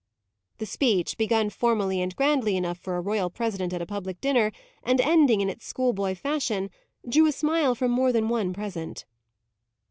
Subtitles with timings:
[0.57, 4.51] The speech, begun formally and grandly enough for a royal president at a public dinner,
[4.81, 6.71] and ending in its schoolboy fashion,
[7.07, 9.05] drew a smile from more than one present.